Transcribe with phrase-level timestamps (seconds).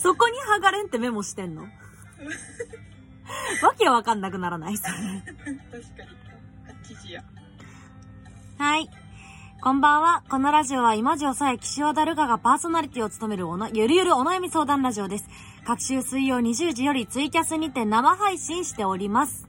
[0.00, 1.62] そこに剥がれんってメモしてんの？
[1.62, 1.68] わ
[3.76, 4.76] けわかんなくならない？
[4.76, 4.92] それ。
[4.92, 6.08] 確かに。
[6.94, 7.24] 8時や。
[8.58, 8.88] はい。
[9.60, 10.22] こんばんは。
[10.30, 15.28] このラジオは今城さえ岸和田るかがパーソナリティを務めるおなゆるゆるお悩み相談ラジオです。
[15.66, 19.48] 各週水曜20時よりツイキャスにて生配信しております。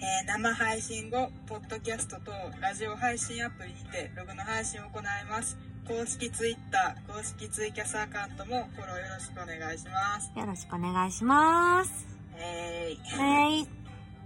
[0.00, 2.30] えー生配信後、ポッドキャストと
[2.60, 5.58] ラジオ配信アプリにてログの配信を行います。
[5.88, 10.30] 公式ツイッター、公式ツイキャスアカウントもフォローよろしくお願いします。
[10.38, 12.06] よろしくお願いします。
[12.36, 12.98] えーい。
[13.18, 13.66] はい。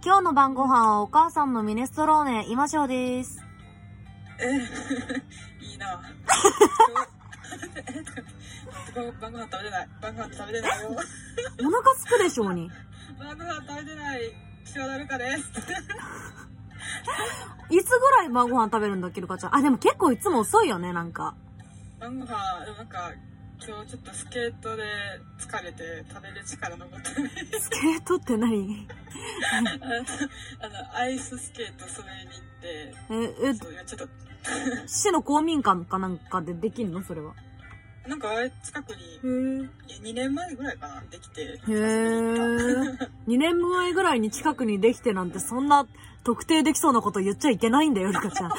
[0.05, 3.41] 今日の晩ご飯はお母さんのミネストローネ、今城です。
[4.41, 4.59] え
[5.65, 6.03] いいな
[9.21, 9.89] 晩ご飯食べてない。
[10.01, 10.91] 晩ご飯食べてないよ。
[10.91, 10.95] お
[11.71, 12.69] 腹すくでしょうに。
[13.21, 14.33] 晩ご飯食べてない。
[14.65, 15.45] 岸和田るかです。
[17.71, 19.55] いつぐらい晩ご飯食べるんだっけ、ルカちゃん。
[19.55, 21.37] あ、でも結構いつも遅いよね、なんか。
[22.03, 23.13] 晩ご飯、でもなんか、
[23.65, 24.83] 今日ちょっとスケートで
[25.39, 27.31] 疲れて食べる力残ってない。
[27.61, 28.89] スケートって何？
[30.61, 33.55] あの、アイススケート滑りに行って、え、え、
[33.87, 34.09] ちょっと、
[34.89, 37.05] 市の公民館かなんかでできんの？
[37.05, 37.35] それは。
[38.09, 38.31] なんか
[38.65, 39.69] 近くに、へー。
[39.91, 41.43] え2年前ぐらいかな、できて。
[41.43, 42.99] へー。
[43.29, 45.87] 2年前ぐらいに近くにできてなんてそんな
[46.25, 48.51] 特定できそうなこと言っちゃいけないんだよ、ルカちゃん。
[48.51, 48.57] ああ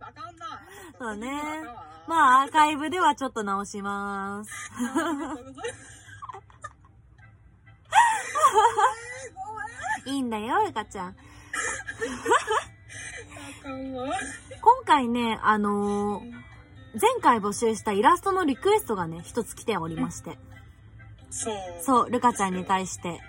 [0.00, 0.62] あかんな。
[1.08, 1.30] そうね
[2.06, 4.50] まあ、アーカイブではちょっと直します。
[10.06, 11.16] いいいんだよ、ルカちゃん。
[13.64, 16.32] 今回ね、あのー
[16.94, 20.38] 前回募集したイラストのリクエストがね、一つ来ておりまして。
[21.30, 21.54] そう。
[21.80, 23.20] そう、ルカちゃんに対して。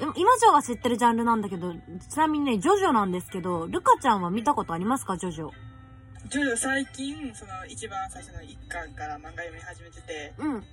[0.00, 5.50] 今今城は知ってるジャンルなんだけど、ちなみにね、ジョジョなんですけど、ルカちゃんは見たことありますか、ジョジョ？
[6.26, 10.64] ジョジョ最近、その一番最初の一巻から漫画読み始めてて、うん。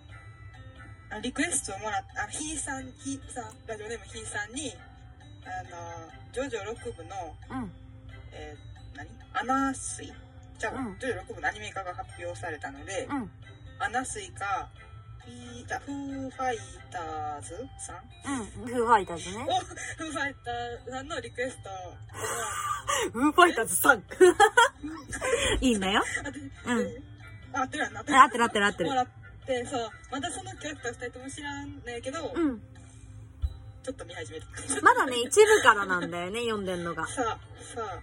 [1.11, 4.73] あリクエストをもらった、あひーさん、ひーさん、ラジオネームひーさんに、
[5.45, 7.15] あの、ジョジョ6部の、
[7.51, 7.71] うん。
[8.33, 9.07] えー、何？
[9.33, 10.11] アナスイ
[10.57, 13.29] じゃあ、うんジョジョ6部のアニメ化が発表されたので、うん。
[13.79, 14.69] アナスイか、
[15.25, 16.57] フィータフーファイ
[16.91, 18.31] ターズさん？
[18.31, 18.45] うん。
[18.67, 19.45] フーファイターズね。
[19.49, 24.03] おフーファイターさんのリクエストを、フーファイターズさん。
[25.61, 26.03] いいんだよ。
[26.23, 27.01] あでうんで
[27.53, 27.99] あ合ってるやんな。
[28.01, 29.07] 合ってる合ってる合ってるもらっ
[29.45, 32.61] て、そう、まだそのキャラクター2人とも知らんねんけど、うん。
[33.83, 34.45] ちょっと見始めて。
[34.81, 37.07] まだね、一部からなんだよね、 読んでんのが。
[37.07, 38.01] さあ、さ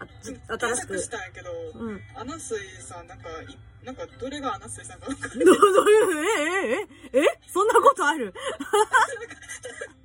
[0.00, 1.02] あ、あち新検しく索。
[1.02, 2.00] したんやけど、うん。
[2.14, 5.38] アナスイさん、なんか、いなんか、どれがアナスイさんか分かんない。
[5.46, 8.32] ど、 どういう、え、え、え、えそんなことある？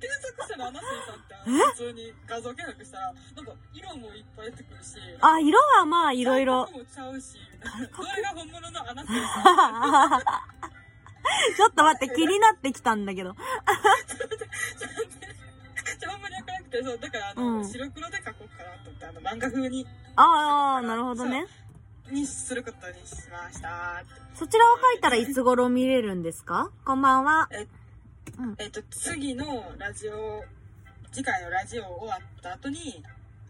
[0.00, 6.66] 検索したらアナスイさんって、普通に画像検索したら、なんか、色もいっぱい出てくるし、あ、色はまあ、いろいろ。
[6.70, 7.68] もちゃうし、ど
[8.16, 10.22] れが本物のアナスイさん
[11.56, 13.34] ちょっと待って、気になってきたんだけど。
[13.34, 19.86] ちょ、ほんまに分からなくて、そう、だから、あの、うん白黒で描こうかなと思って、あの、漫画風に、
[20.16, 21.46] ああ、なるほどね。
[22.10, 24.02] にすることにしました。
[24.34, 26.70] そちらを書いたらいつ頃見れるんですか？
[26.84, 27.48] こんばんは。
[28.58, 30.42] えっと、次のラジオ、
[31.12, 33.02] 次回のラジオ終わった後に、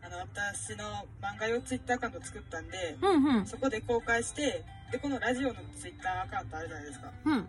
[0.02, 0.84] あの、私の
[1.22, 3.46] 漫画用ツイッターアカウント作ったんで、うんうん。
[3.46, 7.10] そこで公開して、で、このラジオのツイッターアカウントあるじゃないですか。
[7.24, 7.48] うん。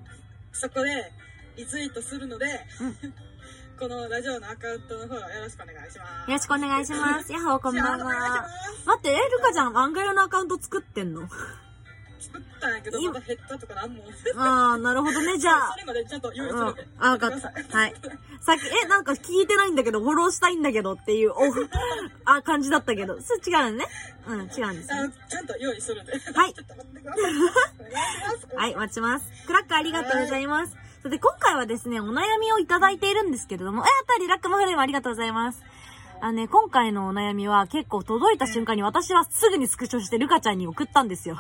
[0.53, 1.11] そこで、
[1.57, 2.45] リツイートするので、
[2.81, 3.13] うん
[3.79, 6.31] このラジオのアカウントのフォローよろしくお願いします。
[6.31, 7.31] よろしくお願いします。
[7.31, 8.41] やっほーこんばんよろしくお願いしは。
[8.41, 11.27] ます待って、え、ルカちゃん漫画用のアカウント作ってんの？
[12.19, 13.11] 作ったんやけど、今？
[13.13, 14.03] まだ減ったとかなんも。
[14.37, 15.37] ああ、なるほどね。
[15.37, 15.79] じゃあそ。
[15.79, 16.87] れまでちゃんと用意すうんるんで。。
[16.99, 17.37] あ、わかった。
[17.77, 17.93] はい。
[18.39, 21.35] さっき、え、なんか聞いてないんだけど、フォローしたいんだけどっていう、お、
[22.31, 23.19] あ、感じだったけど。
[23.21, 23.85] それ違うのね？
[24.27, 25.11] うん、違うんですあねの。
[25.29, 26.13] ちゃんと用意するんで。
[26.13, 26.53] はい。
[28.55, 29.25] はい、待ちます。
[29.45, 30.73] クラッカーありがとうございます。
[31.05, 35.61] それで、今回はですね、お悩みをいただいているんですけれども、え、やったリ、ラックマフレームありがとうございます。
[36.19, 41.37] あのね、今回のお悩みは結構届いた瞬間に私はすぐにスクショしてルカちゃんに送ったんですよ。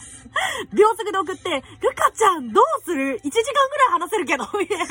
[0.72, 4.86] 秒速で送って、ルカちゃんどうする ?1 時間ぐらい話せるけど、みたいな。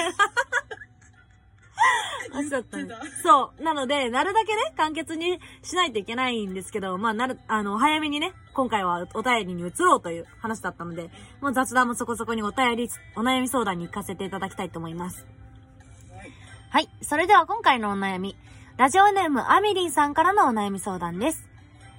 [2.31, 2.77] 話だった
[3.21, 3.63] そう。
[3.63, 11.09] なので、なるだけね、簡潔にしないといけないんですけど、まあ、なる、あの、早めにね、今回はお便りに移ろうという話だったので、
[11.41, 15.25] もう雑談もそこそこにお便り、お悩み相談に行かせていただきたいと思います。
[16.69, 16.89] はい。
[17.01, 18.36] それでは今回のお悩み。
[18.77, 21.47] ラジオネームアミリンさんからのお悩み相談です。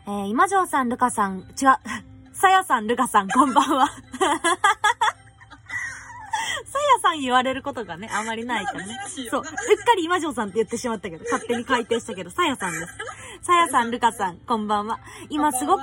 [0.06, 1.46] えー、今城さん、ルカさん、違う、
[2.34, 3.88] さやさん、ルカさん、こんばんは。
[7.04, 8.96] さん言われることがね、あまりないからね。
[9.30, 9.40] そう。
[9.40, 12.86] うっかり今城さんって言ってしまったけど、勝手に改定したけど、さやさんです。
[13.42, 15.00] さやさん、ルカさん、こんばんは。
[15.28, 15.82] 今すごく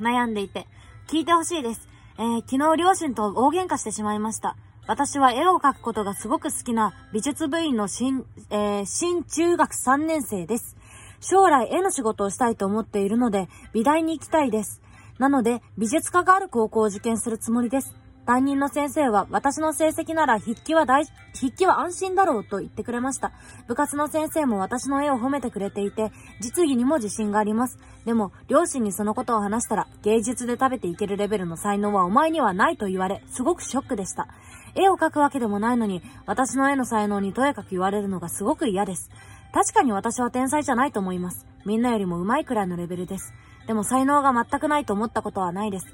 [0.00, 0.66] 悩んでいて、
[1.08, 1.88] 聞いてほしいです。
[2.18, 4.56] えー昨日両親と大喧嘩してしまいました。
[4.86, 10.76] 私は絵を描くことがすごく好きな美術部員の新、えー新中学3年生です。
[11.20, 14.82] 将来絵の仕事をしたいと思っているので、美大に行きたいです。
[15.18, 17.94] なので、美術科がある高校を受験するつもりです。
[18.24, 21.04] 担任の先生は、私の成績なら筆記は大、
[21.34, 23.32] 筆記は安心だろうと言ってくれました。
[23.66, 27.78] 部活の先生も私の絵を褒めてくれていて、実技にも自信があります。
[28.04, 34.28] でも、両親にそのことを話したら、芸術で食べていけるレベルの才能はお前にはないと言われ、すごくショックでした。
[34.74, 39.10] 絵を描くわけでもないのに、私の絵の才能にとやかく言われるのがすごく嫌です。
[39.52, 41.46] 確かに私は天才じゃないと思います。
[41.66, 43.34] みんなよりも上手いくらいのレベルです。
[43.66, 45.86] でも才能が全くないと思ったことはないです。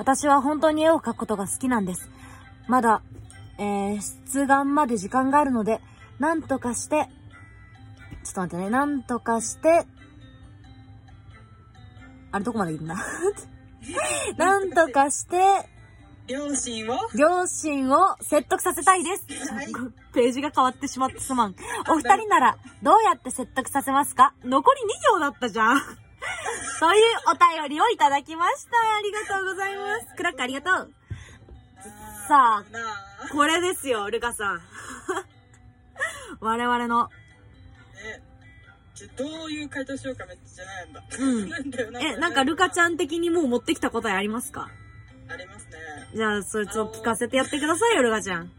[0.00, 2.08] 私は本当に絵を描くことが好きなんです。
[2.68, 3.02] まだ、
[3.58, 4.00] えー、
[4.32, 5.82] 出願まで時間があるので、
[6.18, 7.06] なんとかして、
[8.24, 9.84] ちょっと待ってね、なんとかして、
[12.32, 12.96] あれどこまでいいんだ？
[14.38, 15.36] なんとかして、
[16.26, 16.96] 両親を？
[17.14, 19.52] 両親を説得させたいです。
[19.52, 19.66] はい
[20.14, 21.54] ページが変わってしまってすまん。
[21.90, 24.32] お二人なら、どうやって説得させますか？
[24.44, 25.82] 残り2行だったじゃん。
[26.78, 28.76] そういうお便りをいただきました。
[28.98, 30.14] ありがとうございます。
[30.16, 30.94] クラックありがとう。
[32.28, 32.64] さあ
[33.32, 34.62] これですよ、ルカさん。
[36.40, 37.10] 我々の。
[39.16, 41.02] どういう回答しようかめっちゃ悩んだ。
[41.18, 42.94] うん なんだよなえ、なんかルカちゃん。
[42.94, 44.70] ん的にもう持ってきた答えありますか？
[45.28, 45.78] ありますね。
[46.14, 48.40] じゃあ、そいつを聞かせてやってくださいよ、ルカちゃん。
[48.40, 48.50] はい。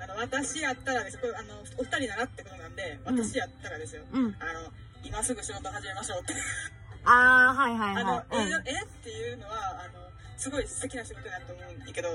[0.00, 1.18] あの、私やったらです。
[1.18, 4.04] これ、あの、お二人ならってことなんで、うん私やったらですよ。
[4.12, 4.36] うん。
[4.38, 4.72] あの、
[5.04, 6.34] 今すぐ仕事始めましょうって。
[7.04, 8.24] あー、はいはいあのは、い。
[8.66, 12.08] え、えっていうのは、あの、すごい素敵な仕事だと思うんだけど、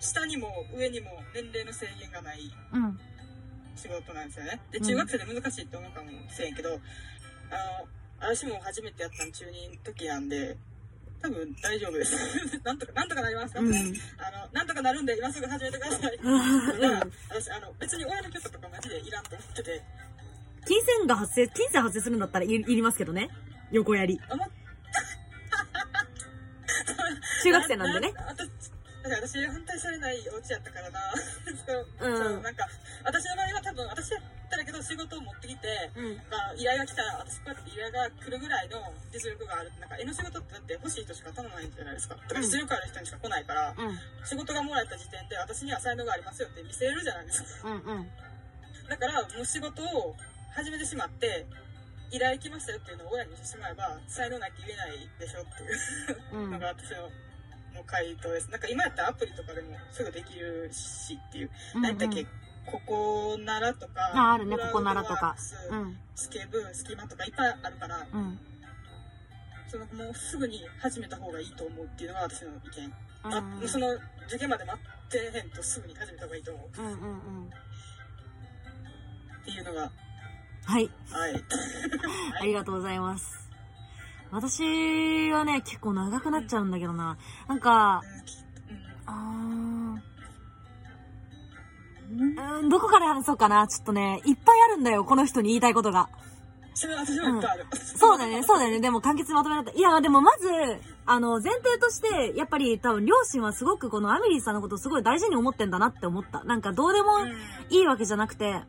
[0.00, 2.40] 下にも上にも年齢の制限がない
[2.72, 2.84] うん。
[2.84, 2.98] うん。
[3.76, 4.60] 仕事なんですよね。
[4.70, 6.78] で、うん中学生で難しいって思うかもしれんけど、あの、
[8.20, 10.56] 私も初めてやったの中2の時なんで、
[11.20, 12.14] 多分大丈夫です。
[12.62, 13.66] なんとか、なんとかなりますか、うん。
[13.68, 16.14] あの、なんとかなるんで今すぐ始めてください。
[16.16, 19.82] うんだから、私、あの、別に親の許可とかマジでいらんと思ってて、
[20.66, 23.30] 金銭が発生、金銭発生するんだったらいいりますけどね。
[23.70, 24.20] 横やり。
[27.42, 28.12] 中学生なんでね。
[28.12, 28.34] な。
[29.16, 31.00] 私、反対されないお家やったからな。
[31.66, 32.66] そう、うんなんか、
[33.04, 36.16] 私の場合は多分、私やったらけど仕事を持ってきて、うん。
[36.30, 39.72] まあ、依頼が来たら、私こうやって依頼が来るぐらいの実力がある。
[39.80, 42.16] なんか、絵の仕事ってだって欲しい人しか頼まないんじゃないですか。
[42.16, 43.98] だから実力ある人にしか来ないから、うん。
[44.24, 47.68] 仕事がもらえた時点で私には才能がありますよって見せれるじゃないですか。
[47.68, 47.80] うん。
[47.80, 48.10] うん。
[48.88, 50.16] だから、もう仕事を
[50.54, 51.46] 始めてしまって、
[52.10, 56.90] 依頼来ましたよっていうのを親にしてしまえば、才能ないって言えないでしょっていううんのが私
[57.74, 58.50] の回答です。
[58.50, 61.50] なんか今やったらアプリとかでもすぐできるしっていう。
[61.74, 62.26] 何だっけ、
[62.66, 65.36] ここならとか、ああるねここならとか
[65.70, 65.98] うん。
[66.14, 68.38] スケブ、スキマとかいっぱいあるから、うん。
[69.68, 72.92] そのもうすぐに始めた方がいいと思うっていうのが私の意見。
[73.22, 73.68] あうん。
[73.68, 73.88] その
[74.26, 76.86] 受験まで待ってへんとすぐに始めた方がいいと思ううん。
[76.86, 76.92] うん。
[76.92, 77.48] うん。
[77.48, 79.90] っていうのが、
[80.68, 80.90] はい。
[81.10, 81.44] はい。
[82.42, 83.48] ありがとうございます。
[84.30, 87.16] 私はね、結構長くなっちゃうんだけどな。
[87.48, 88.02] なんか、
[89.06, 89.98] あー
[92.10, 93.66] うん、どこから話そうかな。
[93.66, 96.10] ちょっとね、いっぱいあるんだよ、この人に言いたいことが。
[96.74, 97.66] それ私もいっぱいある。
[97.74, 98.80] そうだね、そうだよね。
[98.80, 99.78] でも簡潔にまとめられた。
[99.78, 100.48] いや、でもまず、
[101.06, 106.44] あの、前提として、やっぱり多分両親はすごくこのアメリーさんのことをすごい大事に思ってんだなって思った。
[106.44, 107.30] なんかどうでもうん
[107.70, 108.60] いいわけじゃなくて、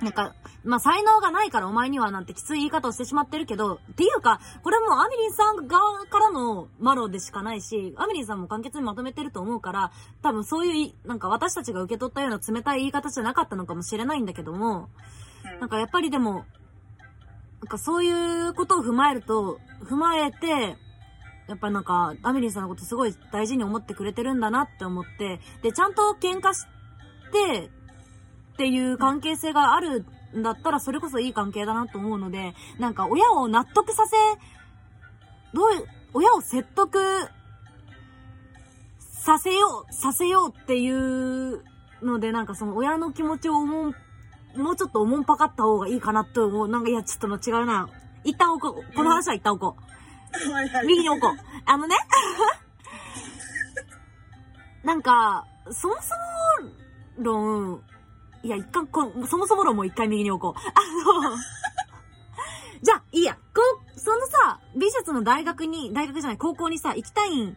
[0.00, 9.90] なんか、まあ、才能がないからお前にはなんてきつい言い方をしてしまってるけど、っていうか、これもうアメリンさん側からのマロでしかないし、アメリンさんも簡潔にまとめてると思うから、
[10.22, 14.88] 多分そういうい、なんか私たちが受け取ったような冷たい言い方じゃなかったのかもしれないんだけども、
[15.52, 15.60] うん。
[15.60, 16.44] なんかやっぱりでも、
[17.60, 20.76] なんかそういうことを踏まえると、踏まえて、
[21.48, 26.66] やっぱなんか、アメリンさんのことすごい大事に思ってくれてるんだなって思って、で、ちゃんと喧嘩し
[27.32, 27.70] て、
[28.58, 30.04] っていう関係性がある
[30.36, 34.16] んだったら、それこそいい関係だなと思うので、なんか親を納得させ、
[35.54, 36.98] どういう、親を説得
[38.98, 41.62] させよう、させようっていう
[42.02, 43.94] ので、なんかその親の気持ちを思う、
[44.56, 46.68] もうちょっとおもんぱかった方がいいかなと思う。
[46.68, 47.88] なんか、いや、ちょっと違うな。
[48.24, 48.92] 一旦置こう。
[48.92, 50.84] この話は一旦置こう。
[50.84, 51.30] 右に置こう。
[51.64, 51.94] あのね。
[54.82, 56.14] なんか、そもそ
[56.66, 57.82] も論、
[58.42, 60.60] いや、一回こ、そもそも論もう一回右に置こう。
[60.60, 61.36] あの、
[62.82, 63.34] じゃあ、いいや。
[63.34, 63.40] こ
[63.96, 67.56] う、そのさ、美術の大学に、大学じゃない、高校にさ、行きたいん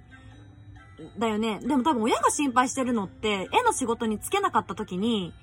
[1.18, 1.60] だよね。
[1.60, 5.34] でも多分親が心配してるのって、絵の仕事に就けなかった時に、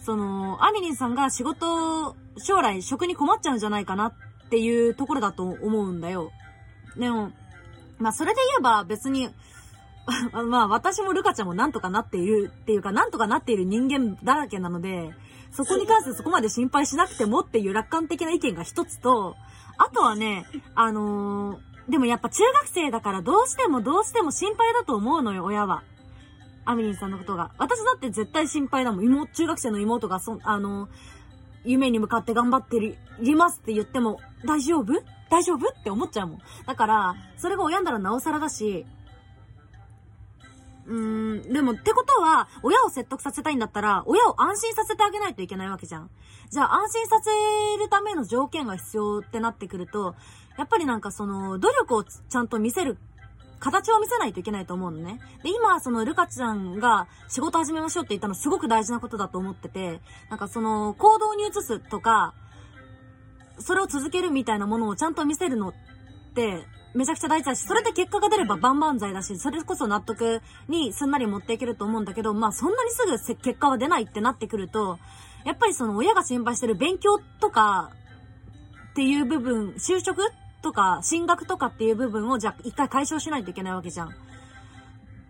[0.00, 4.14] その、アミリンさんが仕事、将来職に困っちゃうんじゃないかなっ
[4.50, 6.32] ていうところだと思うんだよ。
[6.96, 7.30] でも、
[7.98, 9.28] まあそれで言えば別に、
[10.46, 15.10] まあ私もルカちゃんもなんとかなっているっていうか、なんとかなっている人間だらけなので、
[15.52, 19.36] そこに関してそこまで心配しなくてもっていう楽観的な意見が一つと、
[19.78, 25.82] あとはね、あのー、でもやっぱ中学生だからどうしてもどうしても心配だと思うのよ、親は。
[26.64, 27.50] アミリンさんのことが。
[27.58, 29.04] 私だって絶対心配だもん。
[29.04, 30.88] 妹、中学生の妹がそ、あの、
[31.64, 34.92] 夢に向かって頑張ってる、いますって言っても、大丈夫？
[35.30, 35.68] 大丈夫？
[35.68, 36.38] って思っちゃうもん。
[36.66, 38.86] だから、それが親ならなおさらだし、
[40.90, 46.10] うーん、でも、ってことは、親を説得させたいんだったら、親を安心させてあげないといけないわけじゃん。
[46.50, 50.16] じゃあ、安心させるための条件が必要ってなってくると、
[50.58, 52.98] やっぱりなんかその、努力をちゃんと見せる
[53.60, 55.20] 形を見せないといけないと思うのね。
[55.44, 62.34] で、今、その、ルカちゃんが仕事始めましょうって言ったのすごく大事なことだと思ってて、なんかその、行動に移すとか、
[63.60, 65.74] それを続けるみたいなものをちゃんと見せるのっ
[66.34, 74.98] て、めちゃくちゃ大事だし、それで結果が出れば万々歳だし、それこそ納得にすんなり持っていけると思うんだけど、まあそんなにすぐ結果は出ないってなってくると、
[75.44, 77.90] やっぱりその親が心配してる勉強とか
[78.90, 80.22] っていう部分、就職
[80.62, 84.08] とか、進学とかっていう部分をじゃあ一回解消しないといけないわけじゃん。
[84.08, 84.12] っ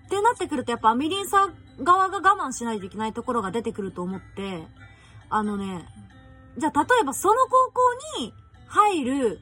[0.08, 4.66] てなってくるとやっぱアミリンさん側が我慢しないといけないところが出てくると思って、
[5.28, 5.86] あのね、
[6.58, 8.34] じゃあ例えばその高校に
[8.66, 9.40] 入る、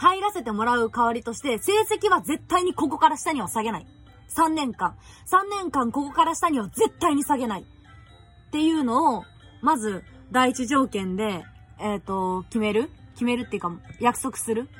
[0.00, 3.86] 入らせてもらう代わりとして、成績は絶対にここから下には下げない。
[4.34, 4.96] 3年間。
[5.30, 7.60] 3年間ここから下には絶対に下げない。
[7.60, 9.24] っていうのを、
[9.60, 10.02] まず、
[10.32, 11.44] 第一条件で、
[11.78, 12.88] えっ、ー、と、決める？
[13.12, 14.70] 決めるっていうか、約束する？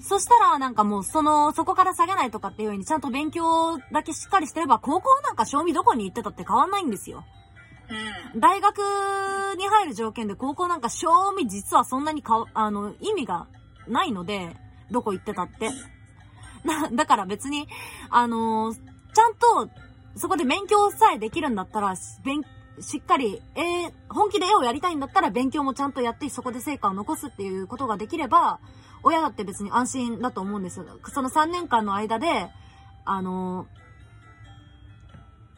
[0.00, 7.24] そしたら、なんかもう、その、そこから下げないとかっていうように、ちゃんと勉強だけしっかりしてれば、高校なんか賞味どこに行ってたって変わんないんですよ。
[8.34, 8.40] うん。
[8.40, 8.80] 大学
[9.56, 13.46] に入る条件で高校なんか賞味実はそんなにか、あの、意味が
[13.88, 14.56] ないので、
[14.90, 15.70] どこ行ってたって。
[16.64, 17.68] な、だから別に、
[18.10, 18.74] あのー、
[19.12, 19.70] ちゃんと、
[20.16, 22.42] そこで勉強さえできるんだったら、勉、
[22.80, 28.60] しっかり、えー、本気で絵をやりたいんだったら勉強もちゃんとやってそこで成果を残すっていうことができれば、
[29.02, 30.84] 親だって別に安心だと思うんです。
[31.12, 32.50] その3年間の間で、
[33.04, 33.66] あの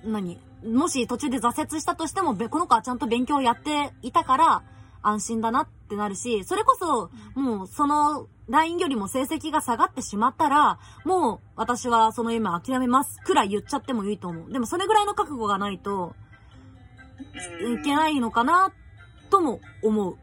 [0.04, 4.62] ー、何もし途中で挫折したとしても、この子はちゃんと勉強をやっていたから、
[5.02, 14.52] 安心だなってなるし、それこそ、もうその LINE よりも成績が下がってしまったら、もう私はその夢諦めますくらい言っちゃってもいいと思う。
[14.52, 16.14] でもそれぐらいの覚悟がないと、
[17.78, 18.72] いけないのかな、
[19.30, 20.16] とも思う。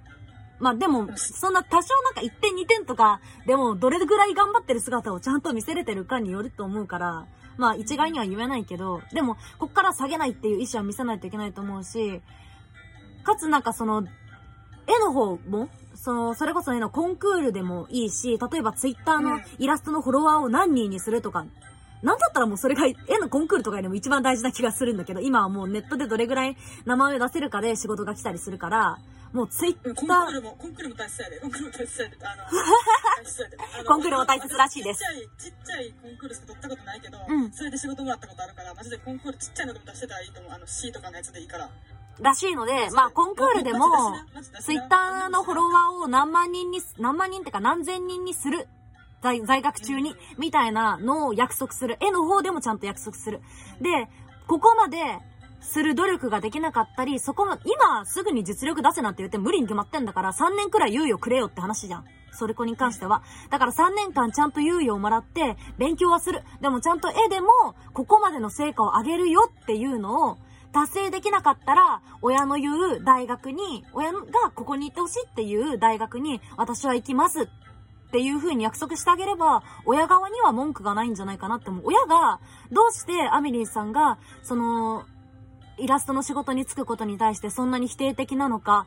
[0.60, 7.28] まあでも、そんな多少なんか1点2点とか、でもどれぐらい頑張ってる姿をちゃんと見せれてるかによると思うから、
[7.58, 12.22] まあ一概には言えないけど、でも、こっから下げないっていう意思は見せないといけないと思うし、
[13.24, 14.06] かつなんかその、
[14.88, 21.46] 絵の方も、その、それこそ絵のコンクールでもいいし、例えばツイッターのイラストのフォロワーを何人にするとか、
[22.04, 29.00] なんだったらもうそれが絵のコンクールとかよりも一番大事な気がするんだけど、今はもうネットでどれぐらい名前を出せるかで仕事が来たりするから、
[29.36, 29.96] もうツイッター。
[29.96, 31.40] コンクールも、コンクールも大切やで。
[31.40, 32.18] コンクールも大切やで。
[32.24, 32.36] あ
[33.84, 35.00] の、コンクールも大切らしいです。
[35.00, 40.52] ちっちゃい、ちっちゃいコンクールしか取ったことないけど、うん、それで仕事もらったことあるから、マジでコンクールちっちゃいのでも出してたらいいと思う。
[40.54, 41.70] あの、C とかのやつでいいから。
[42.22, 43.88] らしいので、まあ、コンクールでも、
[44.62, 48.68] ツイッターのフォロワーを何万人に、何万人ってか何千人にする。
[49.22, 51.98] 在在学中に、みたいなのを約束する。
[52.00, 53.42] 絵の方でもちゃんと約束する。
[53.82, 54.08] で、
[54.48, 54.98] ここまで
[55.62, 62.06] する努力ができなかったり、そこも、今すぐに実力出せなんて言って無理に決まってんだから、3年くらい猶予くれよって話じゃん。
[62.32, 63.24] それ子に関しては。
[63.50, 66.44] だから3年間ちゃんと猶予をもらって、勉強はする。
[66.62, 67.50] でもちゃんと絵でも、
[67.94, 70.38] ここまでの成果を上げるよっていうのを、
[70.76, 74.20] 達成できなかったら、親の言う大学に、親が
[74.54, 77.48] ここに行ってほしいっていう大学に、私は行きますっ
[78.12, 81.84] ていう風に約束してあげれば、親側には文句がないんじゃないかなって思う。
[81.86, 82.42] 親が、
[82.74, 85.06] どうしてアミリンさんが、その、
[85.78, 88.86] イラストの仕事に就くことに対してそんなに否定的なのか、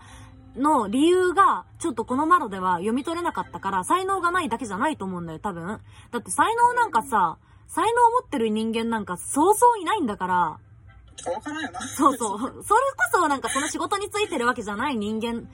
[0.56, 5.80] の理由が、ちょっとこの窓では読み取れなかったから、才能がないだけじゃないと思うんだよ、多分。
[6.10, 10.58] だって才能なんかさ、才能を持ってる人間なんかそうそういないんだから、
[11.26, 11.80] わからんよな。
[11.80, 12.38] そうそう。
[12.40, 12.64] それこ
[13.12, 15.48] そなんかその仕事についてるわけじゃない人間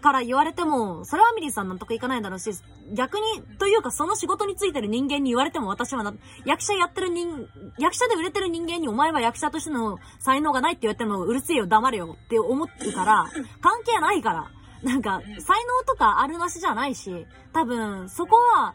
[0.00, 2.50] から言われても、それはミリーさん納得いかないだろうし、
[2.92, 6.14] 逆に、というかその仕事についてる人間に言われても私は、
[6.44, 13.24] 役者やってる人、役者で売れてる人間にお前は役者としての才能がないって言われてもうるせえよ黙れよって思ってから、
[13.60, 14.50] 関係ないから。
[14.82, 18.74] なんか、才能とかあるなしじゃないし、多分、そこは、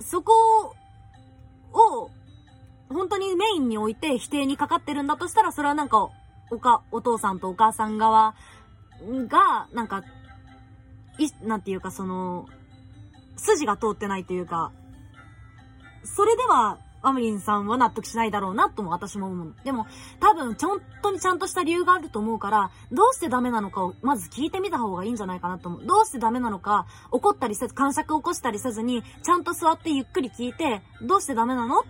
[0.00, 0.32] そこ
[1.72, 2.10] を、
[2.94, 6.08] 本当にメインに置いて否定にかかってるんだとしたら、それはなんか、
[6.50, 8.34] おか、お父さんとお母さん側
[9.28, 10.02] が、なんか、
[11.18, 12.46] い、なんていうかその、
[13.36, 14.72] 筋が通ってないというか、
[16.04, 19.54] それではアミリンさんは納得しないだろうなとも私も思う。
[19.64, 19.86] でも、
[20.20, 25.84] 多分、ちょんとにちゃんとした理由があると思うから、どうしてダメなのかをまず聞いてみた方がいいんじゃないかなと思う。
[25.84, 31.84] どうしてダメなのか、怒ったりせず、感触を起こしたりせずに、ちゃんと座ってゆっくり聞いて、どうしてダメなの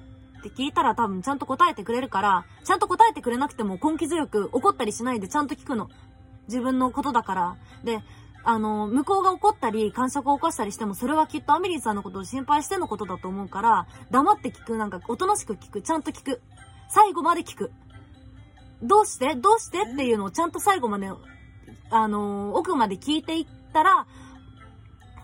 [0.48, 5.88] って聞いたら多分ちゃんと答えてくれるから、ちゃんと答えてくれなくても根気強く怒ったりしないでちゃんと聞くの。
[6.48, 7.56] 自分のことだから。
[7.84, 8.00] で、
[8.44, 16.42] あの、向こうが怒ったり、感触を起こしたりしても、それはきっとアメリーさんのことを心配してのことだと思うから、黙って聞く、なんか、おとなしく聞く、ちゃんと聞く。
[16.90, 17.72] 最後まで聞く。
[18.82, 19.34] どうして？
[19.34, 19.84] どうして？
[19.84, 21.10] っていうのをちゃんと最後まで、
[21.88, 24.06] あの、奥まで聞いていったら、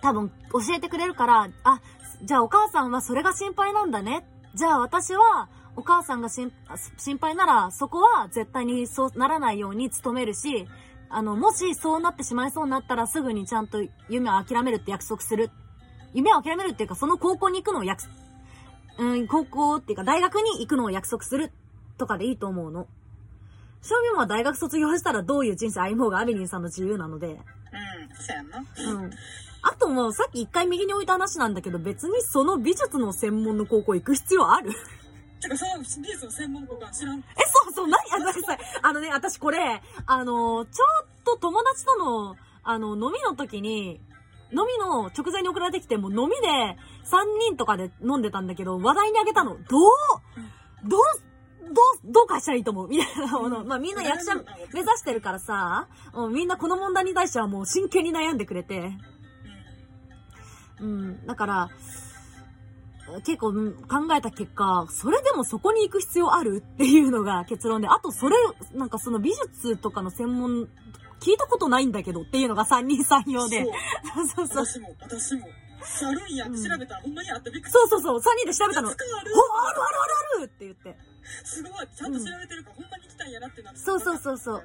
[0.00, 1.80] 多分教えてくれるから、あ、
[2.22, 4.26] じゃあお母さんはそれが心配なんだね。
[4.54, 6.50] じゃあ私は、お母さんが心
[7.20, 10.66] 配なら、そこは絶対にそうならないように努めるし、
[11.08, 13.78] あの、もしそうなってしまいそうになったらすぐにちゃんと
[14.08, 15.50] 夢を諦めるって約束する。
[16.12, 18.02] 夢を諦めるっていうか、その高校に行くのを約、
[18.98, 21.52] うん、高校っていうか大学に行くのを約束する
[21.98, 22.86] とかでいいと思うの。
[23.82, 27.28] 正味は大学卒業したらどういう人生歩もうがアベリンさんの自由なので。
[27.28, 27.36] うん、
[28.14, 28.58] そうやな。
[29.02, 29.10] うん。
[29.62, 34.72] あともうさっき一回右に置いた話なんだけど別にその美術の専門の高校行く必要ある？
[35.40, 37.18] てか、その美術の専門校か知らん。
[37.18, 38.58] え、そうそう、何あ、ごめんなさい。
[38.82, 44.00] あのね、私これ、あの、ちょっと友達との、あの、飲みの時に、
[44.52, 49.52] 飲みの直前に送られてきて、もう飲みで3人とかで飲んでたんだけど、話題にあげたの。
[49.52, 49.62] どう、
[50.84, 51.00] どう、
[51.72, 53.64] どう、どう返したらいいと思うみたいなもの。
[53.64, 58.92] まあみんな役者目指してるからさ、もうみんなこの問題に対してはもう真剣に悩んでくれて。
[60.80, 61.70] うん、だから、
[63.24, 68.36] 結構考えた結果、それでもそこに行く必要あるっていうのが結論で、あとそれ、
[68.74, 70.68] なんかその美術とかの専門、
[71.20, 73.66] 聞いたことないんだけどっていうのが三人三様で。
[74.34, 74.80] そうそうそう。
[74.80, 75.48] 私も、私も。
[76.06, 78.88] あるんやって調べたら、ほんまにあってびっくりそうそうそう、三人で調べたの。
[78.88, 79.96] あるあるある
[80.38, 80.96] あるって言って。
[81.44, 83.80] すごい、ちゃんと調べてるから、ほんまに来たんやなってなって。
[83.80, 84.62] そうそうそうそう。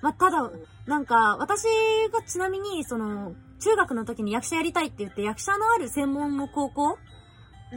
[0.00, 0.50] まあ、ただ、
[0.86, 1.64] なんか、私
[2.12, 3.34] がちなみに、その、
[3.64, 6.98] 中学の時に役者やりたいって言って、役者のある専門の高校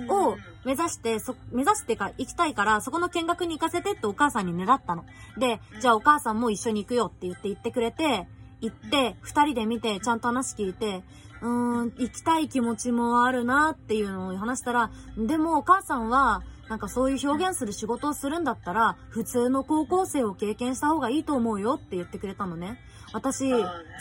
[0.09, 5.05] を目指して、そ、目指してか行きたいから、そこの見学に行かせてってお母さんにねだったの。
[5.37, 8.27] で、じゃあお母さんも一緒に行くよって言って言ってくれて、
[8.59, 11.03] 行って、二人で見て、ちゃんと話聞いて、
[11.41, 22.77] うーん、行きたい気持ちもあるなっていうのを話したら、でもお母さんは、なんかそういう表現する仕事をするんだったら、普通の高校生を経験した方がいいと思うよって言ってくれたのね。
[23.17, 23.49] 私、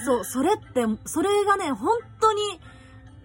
[0.04, 2.60] そう、それって、それがね、本当に、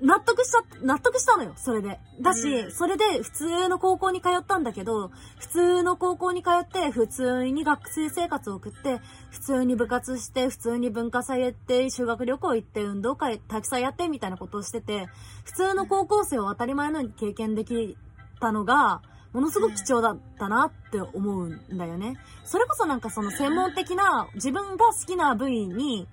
[0.02, 2.00] 納得しちゃ、納得したのよ、それで。
[2.20, 9.00] だし、うん、それで普通の高校に通ったんだけど、普通の高校に通って、普通に学生生活を送って、
[9.30, 15.08] 普通に部活して、普通に文化祭やって、修学旅行行って、運動会たくさんやって、みたいなことをしてて、
[15.44, 17.96] 普通の高校生を当たり前のように経験でき
[18.40, 22.18] たのが、ものすごく貴重だったなって思うんだよね。
[22.44, 26.08] それこそなんかその専門的な、自分が好きな部位に、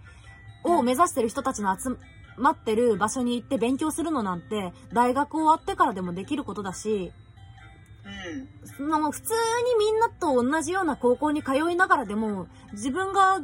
[0.65, 1.97] を目指してる人たちの集
[2.37, 7.13] 待ってる場所に行って勉強するのなんて、大学終わってからでもできることだし、
[8.79, 8.89] うん。
[8.89, 13.41] の普通にみんなと同じような高校に通いながらでも、自分が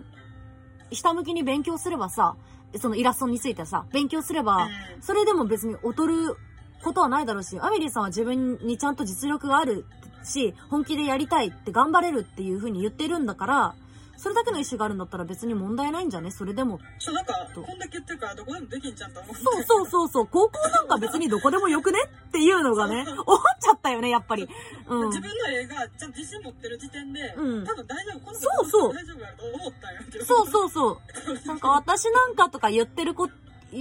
[0.92, 2.36] 下向きに勉強すればさ、
[2.78, 4.68] そのイラストについてさ、勉強すれば、
[5.00, 6.36] それでも別に劣る
[6.84, 9.84] ことはないだろうし、アメリーさんは自分にちゃんと実力がある
[10.22, 13.74] し、本気でやりたいって頑張れるっていう風に言ってるんだから、
[14.16, 16.30] それだけの意思があるんだったら別に問題ないんじゃね？
[16.30, 16.78] それでも。
[17.00, 19.34] そう、なんか、こんだけ言ってるからどこでもできんじゃんと思う。
[19.34, 20.26] そうそうそうそう。
[20.28, 21.98] 高校なんか別にどこでもよくね？
[22.28, 24.48] っていうのがね、思っちゃったよね、やっぱり。
[24.88, 25.08] うん。
[25.08, 27.66] 自分の映画、ちゃんと自信持ってる時点で、うん。
[27.66, 28.94] 多分大丈夫、このそうそう。
[28.94, 30.24] 大丈夫やと思ったんやけど。
[30.24, 31.46] そうそうそう。
[31.46, 33.28] なんか私なんかとか言ってる子、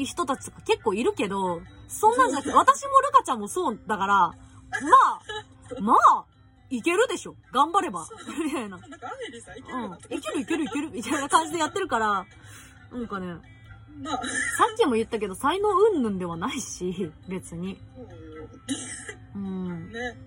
[0.06, 4.34] 人たちとか結構いるけど、そんなんじゃなくて、私もルカちゃんもそうだから、ま
[5.78, 6.26] あ、まあ、
[6.70, 8.08] いけるでしょ頑張れば。
[8.44, 8.78] みたいな。
[8.78, 12.26] なんかアメリさんいける、うん、いけるいけるいけるみたいな感じでやってるから、
[12.92, 13.36] なんかね、
[14.02, 17.80] まあ、さっきも言ったけど、才能うんぬんではないし、別に。
[19.36, 19.92] うん。
[19.94, 20.18] ね。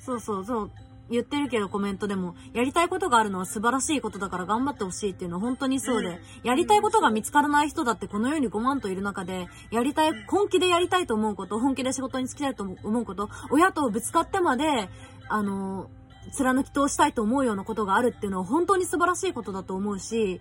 [0.00, 0.70] そうそうそう。
[1.10, 14.88] 言ってるけどコメントでも、やりたいことがあるのは素晴らしいことだから頑張ってほしいっていうのは本当にそうで、うん、やりたいことが見つからない人だってこの世に5万といる中で、やりたい、本気でやりたいと思うこと、本気で仕事に就きたいと思うこと、親とぶつかってまで、
[15.28, 15.90] あの、
[16.32, 20.40] 貫き通したいと思うようなことがあるっていうのは本当に素晴らしいことだと思うし、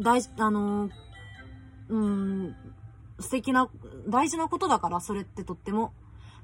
[0.00, 0.90] 大事、あの、
[1.88, 2.56] うん、
[3.20, 3.68] 素敵な、
[4.08, 5.92] 大事なことだから、それってとっても。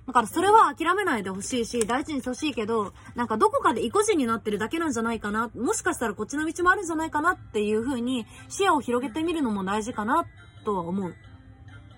[0.09, 10.25] だからそれは諦めないでほしいし、大事にしてほしいけど、なんかどこかで意固地になってるだけなんじゃないかな、もしかしたらこっちの道もあるんじゃないかなっていう風に視野を広げてみるのも大事かな
[10.65, 11.15] とは思う。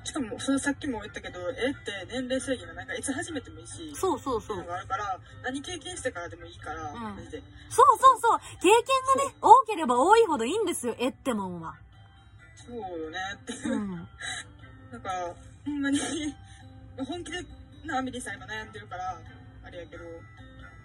[0.03, 4.67] しかも、そのさっきも言ったけど、絵って年齢制限がなんかいつ始めてもいいし、そうそうそう。
[4.67, 7.41] があるから、何経験してからでもいいから、んマジで。
[7.69, 8.39] そうそうそう。
[8.61, 11.77] 経験がね、多ければ多いほどいいんですよ、絵ってもんは。
[12.57, 13.53] そうよねって。
[13.69, 14.09] うん。
[14.91, 15.11] なんか、
[15.65, 16.01] ほんまに、
[16.97, 17.39] 本気で
[17.85, 19.21] なアメリさん今悩んでるから、
[19.65, 20.05] あれやけど、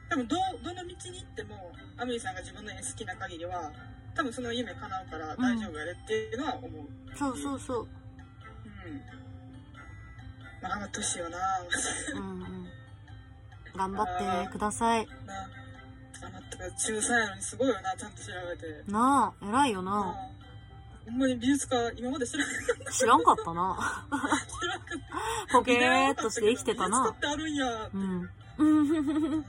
[0.10, 3.71] 多分ど、どの道に行っても、アメリさんが自分の絵好きな限りは、
[4.15, 7.17] 多分その夢叶うから大丈夫やでっていうのは思う。
[7.17, 7.79] そうそうそう。
[7.81, 7.88] うん。
[10.62, 11.38] まあ、頑張ってほしいよな
[12.13, 12.67] うんうん。
[13.75, 15.08] 頑張ってください。
[15.25, 15.49] な
[16.21, 18.91] 頑張って中3やのにすごいよな、ちゃんと調べて。
[18.91, 20.15] なあ、偉いよなな。
[21.07, 22.91] あほんまに美術家、今まで知らなかった。
[22.91, 23.77] 知らんかったな。
[24.09, 24.99] 知らなかっ
[25.47, 25.53] た。
[25.53, 27.17] ポケーっとして生きてたな美術家。
[27.17, 27.89] ってあるんや。
[27.93, 28.29] うん。
[28.57, 28.87] うん。
[29.37, 29.45] うん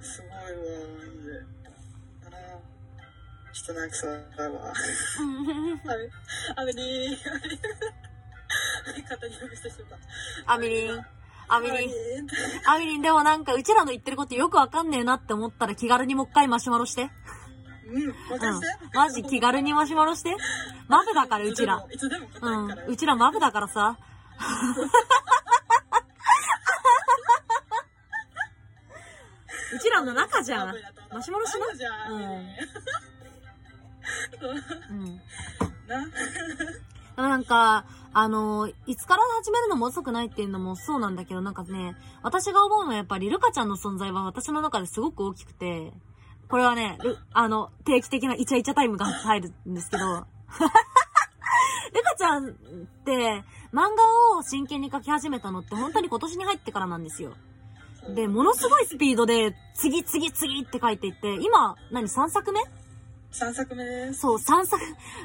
[0.00, 0.40] すごいわ、
[0.96, 1.42] マジで。
[2.26, 2.36] あの
[3.52, 4.72] ちょっと泣きそうだわ。
[4.72, 6.10] あれ、
[6.54, 7.16] あれに、
[8.86, 10.00] あれ、肩に呼びしてしまっ
[10.46, 10.52] た。
[10.52, 11.04] アミリン。
[11.48, 11.90] アミリン。
[12.66, 17.10] アミリンでもなんかうちらの言ってることよくわかんねえなって思ったら気軽にもう一回マシュマロして。
[17.86, 18.14] うん。
[18.94, 20.36] マジ気軽にマシュマロして。
[20.88, 21.86] マブだからうちら。
[21.90, 22.92] いつでも答うん。
[22.92, 23.98] うちらマブだからさ。
[29.74, 30.74] うちらの中じゃん。
[31.12, 32.12] マシュマロしなじゃん。
[32.12, 32.22] うん
[34.90, 35.20] うん。
[37.16, 37.28] な。
[37.28, 45.92] なんか、あの、いつから始めるのも遅くないっていうのもそうなんだけど、なんかね、私が思うのはやっぱりルカちゃんの存在は私の中ですごく大きくて、
[46.48, 50.04] これはね、ルあの、定期的なイチャイチャタイムが入るんですけど、
[51.92, 52.50] ルカちゃんっ
[53.04, 57.34] て漫画を真剣に描き始めたのって本当に今年に入ってからなんですよ。
[58.14, 62.60] で、ものすごいスピードで次々次って書いていって、今、何、3作目
[63.32, 64.20] ？3作目です。
[64.20, 64.80] そう、3作、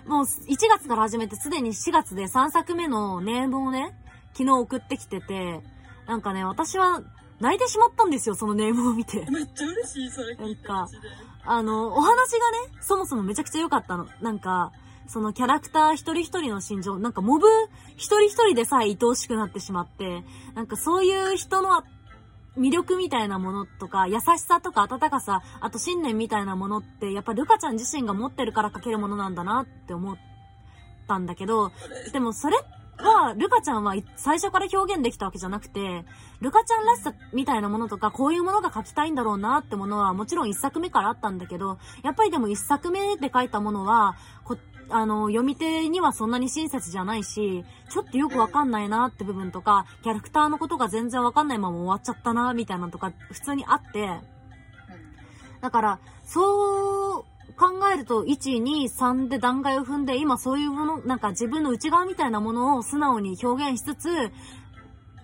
[0.08, 3.96] もう1月から始めてすでに4月で3作目のネームをね、
[4.34, 5.62] 昨日送ってきてて、
[6.08, 7.04] なんかね、私は
[7.42, 9.26] 泣いてしまったんですよ、そのネームを見て。
[9.30, 10.68] めっちゃ嬉しい、それ聞いて。
[10.68, 10.92] なんか
[11.44, 14.08] あの、お話がね、そもそもめちゃくちゃ良かったの。
[14.22, 14.72] なんか、
[15.08, 17.48] そのキャラクター一人一人の心情、なんかモブ
[17.98, 20.24] 一人一人でさえ愛おしくなってしまって、
[20.54, 21.84] なんかそういう人の
[22.58, 30.18] 魅力みたいなものとか、優しさとか温かさ、あと信念みたいなものって、やっぱルカちゃん自身が持ってるから描けるものなんだなって思っ
[31.08, 31.72] たんだけど、
[32.14, 32.58] でもそれ
[33.02, 36.06] は、ルカちゃんはい最初から表現できたわけじゃなくて、
[36.40, 44.58] ルカちゃんらしさみたいなものとか、こういうものが描きたいんだろうなってものはもちろん一作目からあったんだけど、やっぱりでも一作目で描いたものは、こ
[44.90, 54.20] あの、読み手にはそんなに親切じゃないし、ちょっとよくわかんないなって部分とか、キャラクターのことが全然わかんないまま終わっちゃったな、みたいなのとか、普通にあって、
[55.62, 57.26] だから、そう
[57.62, 64.10] 考えると、1、2、3で段階を踏んで、今そういうもの、なんか自分の内側みたいなものを素直に表現しつつ、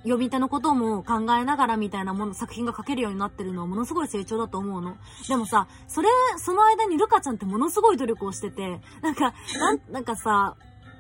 [0.03, 4.97] 読み手のことも考えながらみたいなもの、作品が書けるようになってるのはものすごい成長だと思うの。
[5.27, 10.55] でもさ、それ、その間にルカちゃんってものすごい努力をしてて、なんか、なん、なんかさ、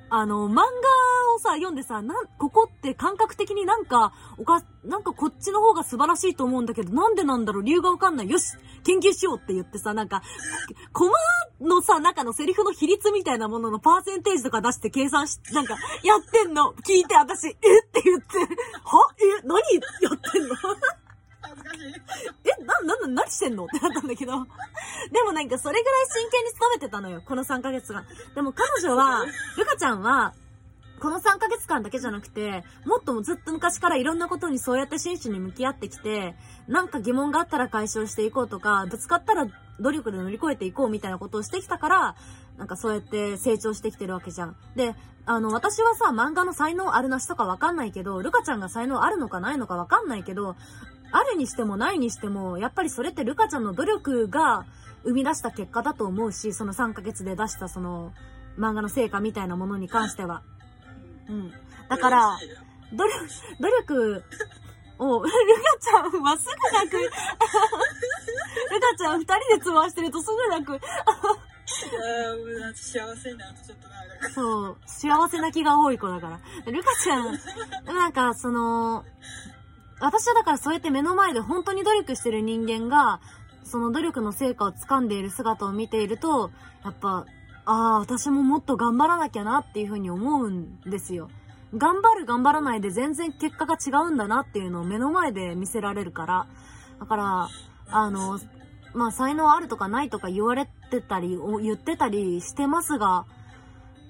[0.09, 0.63] あの、漫画
[1.37, 8.29] をさ、読んでさ、なん、ここって感覚的になんか、おか、なんかこっちの方が素晴らしいと思うんだけど、なんでなんだろう理由がわかんない。
[8.29, 10.21] よし研究しようって言ってさ、なんか、
[10.93, 11.13] コマ
[11.61, 16.73] のさ、中のセリフの比率みたいなもののパーセンテージとか出して計算し、なんか、やってんの？
[16.83, 17.51] 聞いて、私、え？
[17.51, 18.45] って言って、は
[19.19, 20.55] え何やってんの
[21.41, 21.93] 恥ずかしい。
[22.45, 23.65] え、な、な、な、何してんの？
[23.65, 24.33] ってなったんだけど。
[25.11, 28.05] でもなんかそれぐらい真剣に勤めてたのよ、この3ヶ月間。
[28.35, 29.25] でも彼女は、
[29.57, 30.33] ルカちゃんは、
[30.99, 36.35] この3ヶ月間だけじゃなくて、もっともずっと昔からいろんなことにそうやって真摯に向き合ってきて、
[36.67, 39.47] なんか疑問があったら解消していこうとか、ぶつかったら
[39.79, 42.15] 努力で乗り越えていこうみたいなことをしてきたから、
[42.57, 44.55] なんかそうやって成長してきてるわけじゃん。
[44.75, 50.55] で、あの、私はさ、漫画の才能あるなしとかわかんないけど、ルカちゃんが才能あるのかないのかわかんないけど、
[51.11, 54.65] あるにしてもないにしても、やっぱりそれってルカちゃんの努力が
[55.03, 58.13] 生み出した結果だと思うし、その3ヶ月で出したその
[58.57, 60.41] 漫画の成果みたいなものに関しては。
[61.29, 61.53] うん。
[61.89, 62.37] だから、
[62.93, 63.27] 努力、
[63.59, 64.23] 努力
[64.99, 65.35] を、 ルカ
[65.79, 66.97] ちゃんはすぐ泣く。
[66.99, 70.79] ルカちゃん二人で通話してるとすぐ泣く。
[72.73, 73.45] 幸せにな
[74.33, 76.71] そう、幸せな気が多い子だから。
[76.71, 77.39] ルカちゃん、
[77.85, 79.05] なんかその、
[79.99, 83.19] 私はだからそうやって目の前で本当に努力してる人間が、
[83.63, 86.51] その努力の成果を掴んでいる姿を見ていると、
[86.83, 87.25] やっぱ、
[87.69, 91.29] ああ、私ももっと頑張らなきゃなっていうふうに思うんですよ。
[91.75, 96.47] 頑張る頑張らないで全然結果が違うんだなっていうのを目の前で見せられるから。
[96.97, 97.49] だから、
[97.89, 98.39] あの、
[98.93, 103.25] まあ、才能あるとかないとか言われてたり、お言ってたりしてますが、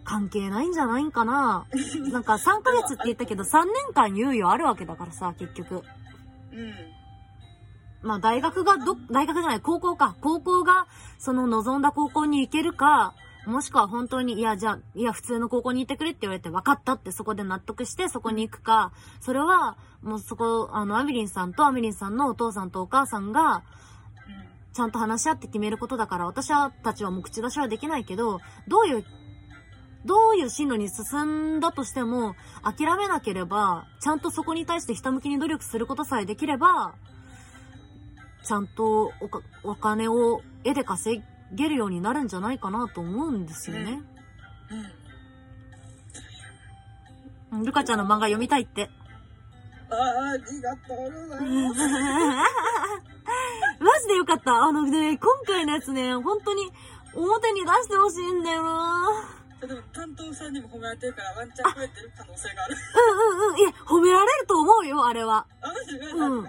[0.03, 1.65] 関係ないんじゃないんかな。
[2.13, 5.83] なんか3ヶ月って言ったけど3年間猶予あるわけだからさ、結局。
[6.53, 6.73] うん。
[8.03, 10.15] まあ大学がど、大学じゃない、高校か。
[10.21, 10.85] 高校が、
[11.17, 13.15] その望んだ高校に行けるか、
[13.47, 23.63] もしくは本当に、いや、じゃあ、いや、普通の高校に行ってくれって言われて分かったってそこで納得してそこに行くか、それは、もうそこ、あの、アミリンさんとアミリンさんのお父さんとお母さんが、
[24.73, 26.49] ちゃんと話し合って決めることだから、私
[26.83, 29.05] たちはもう口出しはできないけど、どういう、
[30.03, 36.95] どういう進路に進んだとしても、諦めなければ、ちゃんとそこに対してひたむきに努力することさえできれば、
[38.43, 39.13] ちゃんと
[39.63, 44.01] お金を絵で稼げるようになるんじゃないかなと思うんですよね。
[44.71, 44.79] うん。
[44.79, 44.85] うん
[47.63, 48.89] ルカちゃんの漫画読みたいって。
[49.89, 51.79] ああ、ありがとうございます。
[53.79, 54.63] マジでよかった。
[54.63, 56.69] あのね、今回のやつね、本当に
[57.13, 59.29] 表に出してほしいんだよな
[59.61, 62.75] でも担当さんにも褒められてるからワンチャン増えてる可能性がある。
[62.75, 62.77] う
[63.33, 63.59] んうんうん。
[63.59, 65.47] いや、褒められると思うよ、あれは。
[65.61, 65.71] あ、
[66.15, 66.45] う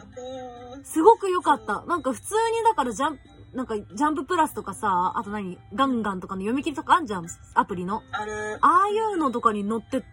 [0.79, 0.85] ん。
[0.85, 1.85] すごく良かった。
[1.87, 3.23] なんか普通にだからジャンプ、
[3.59, 5.59] なんかジャンププラスとかさ、あと何？
[5.75, 8.05] ガンガンとかの読み切りとかあんじゃん、アプリの？
[8.13, 8.57] ある。
[8.61, 10.05] ああいうのとかに載って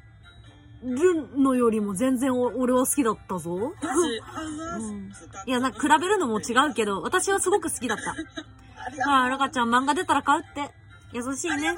[0.81, 3.53] るのよりも全然お俺は好きだったぞ。
[3.53, 5.29] うんす。
[5.45, 9.11] いや、なんか比べるのも違うけど、私はすごく好きだった。
[9.11, 10.71] ああ、ルカちゃん漫画出たら買うって。
[11.13, 11.75] 優しいね。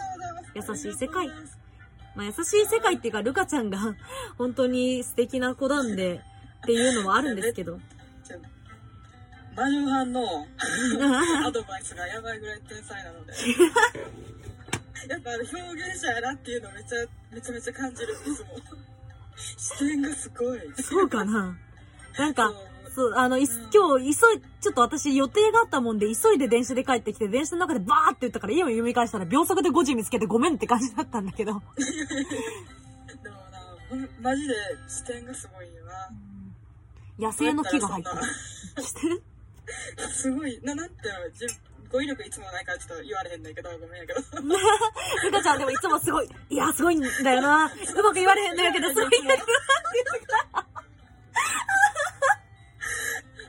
[0.56, 1.28] 優しい世界
[2.16, 3.78] まあ、優しい世界っていうか、ルカちゃんが
[4.40, 6.24] 本当に素敵な子なんで、
[6.64, 7.82] っていうのもあるんですけど。
[9.58, 10.48] じゃあマジュハンの
[11.48, 13.34] アドバイスがやばいぐらい天才なので。
[15.10, 15.46] やっぱ表
[15.92, 18.48] 現者やなっていうのめちゃめちゃめちゃ感じるいつも。
[19.58, 20.60] 視点がすごい。
[20.82, 21.58] そうかな
[22.18, 22.52] なんか、
[22.94, 31.54] そうあの、いうん今日、急い、ちょっと私予定があったもんで、急いで電車で帰ってきて、電車の中でバーって言ったから、家を読み返したら、秒速で5時見つけてごめんって感じだったんだけど。
[31.54, 33.36] でも
[34.02, 34.56] な、マジで
[34.88, 36.10] 視点がすごいよな。
[37.20, 38.24] 野生の木が入ってどうや
[38.84, 39.24] ってる？
[40.12, 40.96] すごい、な、なんて
[41.92, 44.20] 語彙力いつもないからちょっと言われへんねんけど、ごめんやけど。
[45.24, 47.66] ルカちゃんでもいつもすごい、いや、すごいんだよな。
[47.66, 49.44] うまく言われへんだけど、すごいんだよ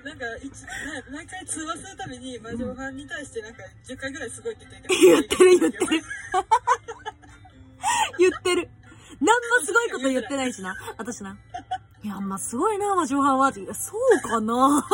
[0.05, 0.25] なんか
[1.13, 6.05] 毎回通話するたびに魔女ファンに対してなんか10回ぐらいすごいって言って言ってる言ってるる。
[8.19, 8.69] 言ってる。
[9.21, 10.75] なんもすごいこと言ってないしな。
[10.97, 11.37] 私な。
[12.03, 13.53] いや、まあ、すごいな、魔女派は。
[13.65, 14.87] いやそうかな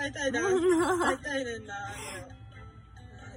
[0.00, 0.40] 伝えたいな。
[0.40, 0.58] 伝
[1.12, 1.74] えたいねんな。
[2.34, 2.40] うん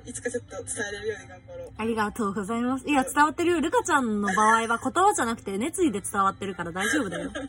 [0.05, 1.71] いつかちょっと伝えれるように頑張ろう。
[1.77, 2.87] ありがとうございます。
[2.87, 3.61] いや、伝わってるよ。
[3.61, 7.31] ルカちゃんの場合は言葉じゃなくて熱意で伝わってるから大丈夫だよ。
[7.31, 7.43] 伝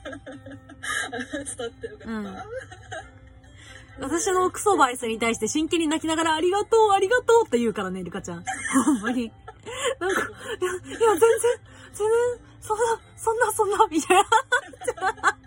[1.59, 2.11] わってよかった。
[2.11, 2.37] うん
[4.01, 8.45] 私のクソバイスに対して真剣に泣きながらありがとう、ありがとうって言うからね、ルカちゃん。
[8.85, 9.31] ほんまに。
[10.01, 11.21] なんか、いや、いや、全然、
[11.93, 12.09] 全然、
[12.61, 15.39] そんな、そんな、そんな、みたいな。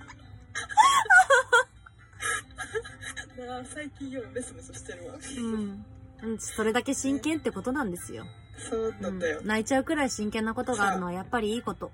[3.66, 5.14] 最近ようメソメソしてるわ。
[5.14, 5.86] うん。
[6.24, 8.26] うん、それだけ真剣ってことなんですよ。
[8.58, 9.48] そうだったようん。
[9.48, 11.92] 泣いちゃうくらい真剣なことがあるのはやっぱりいいこと。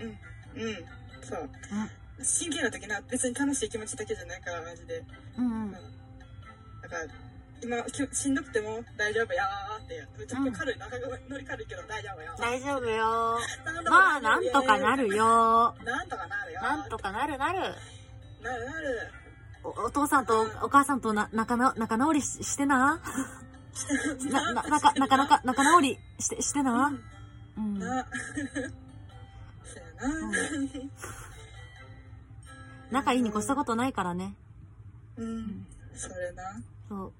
[0.00, 0.62] うん。
[0.62, 0.74] うん。
[1.22, 1.50] そう。
[2.22, 5.02] 真剣な時な、別に楽しい気持ちだけじゃないから、マジで。
[5.36, 5.72] うんうん。
[5.72, 5.78] だ
[6.88, 7.06] から、
[7.60, 10.06] 今、きしんどくても大丈夫やーって。
[10.18, 12.34] めちゃくちゃ軽い、中が乗り軽いけど大丈夫よ。
[12.38, 13.38] 大丈夫よ。
[13.90, 15.08] まあ、なんとかなる。
[15.08, 15.74] よ。
[15.84, 16.62] なんとかなるよ。
[16.62, 17.58] なんとかなるなる。
[18.42, 19.23] なるなる。
[19.64, 23.00] おお父さんとお母さんとな仲な仲直りししてな？
[24.30, 26.92] な、な、なか、なかなか、仲直りして、してな？
[27.56, 27.78] うん。
[27.78, 28.06] な。
[29.64, 30.30] そうやな。
[32.90, 34.36] 仲いいに越したことないからね。
[35.16, 35.66] うん。
[35.94, 36.42] それな。
[36.88, 37.12] そう。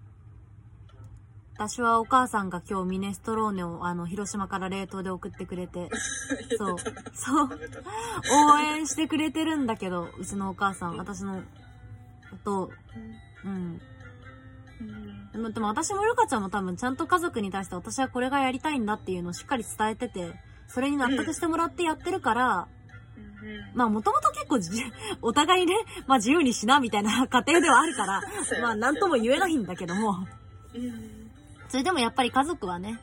[1.57, 5.89] 私はお母さんが今日ミネストローネをあの、広島から冷凍で送ってくれて、
[6.59, 6.77] そう、
[7.15, 7.49] そう。
[8.53, 11.43] 応援してくれてるんだけど、うちのお母さん、私の、
[12.37, 12.71] と、
[13.45, 13.81] うん。
[14.81, 15.33] うん。
[15.33, 20.35] でも、でも私もルカちゃんも多分ちゃんと家族に対して私はこれがやりたいんだっていうのをしっかり伝えてて、
[20.69, 22.69] それに納得してもらってやってるから、
[23.17, 23.77] うん。
[23.77, 24.71] まあもともと結構じ、
[25.23, 25.75] お互いね、
[26.07, 28.23] まあ自由にしなみたいな家庭ではあるから、
[28.63, 30.27] まあなんとも言えないんだけども、
[30.75, 31.31] うん。
[31.69, 33.01] それでもやっぱり家族はね、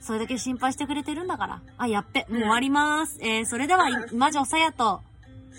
[0.00, 1.60] それだけ心配してくれてるんだから。
[1.76, 3.18] あ、やっべ、もう終わります。
[3.20, 5.02] えー、それでは、魔女さやと、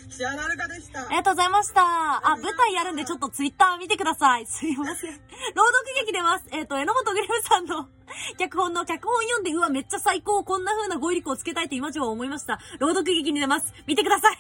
[0.10, 1.06] シアナルカでした。
[1.06, 1.82] ありがとうございました。
[1.82, 4.46] あ、舞台やるんでちょっとツイッター見てください。
[4.46, 5.12] すいません。
[5.56, 6.46] 朗読劇出ます。
[6.52, 7.88] えっ、ー、と、榎本グリムさんの
[8.38, 10.44] 脚本の脚本読んで、うわ、めっちゃ最高。
[10.44, 12.60] こんな風な語彙力をつけたいって今じょ思いました。
[12.80, 13.74] 朗読劇に出ます。
[13.86, 14.40] 見てください。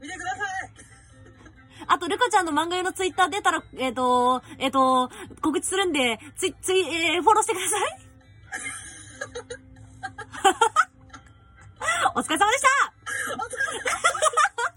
[0.00, 0.70] 見てください。
[1.86, 7.78] あと、ルカちゃんの漫画用のツイッター出たら、えっ、ー、と、えっ、ー、と、告知するんで、ツイ、ツイ、えー、フォローしてくださ
[9.56, 9.68] い。
[12.14, 12.68] お疲れ様でした
[13.32, 14.57] お疲れ様でした